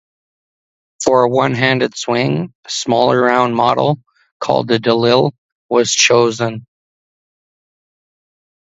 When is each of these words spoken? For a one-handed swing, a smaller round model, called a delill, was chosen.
For 1.03 1.25
a 1.25 1.29
one-handed 1.29 1.95
swing, 1.95 2.55
a 2.65 2.69
smaller 2.71 3.21
round 3.21 3.55
model, 3.55 3.99
called 4.39 4.71
a 4.71 4.79
delill, 4.79 5.33
was 5.69 5.91
chosen. 5.91 6.65